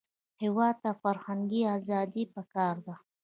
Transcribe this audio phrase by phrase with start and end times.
[0.41, 2.95] هېواد ته فرهنګي ازادي پکار ده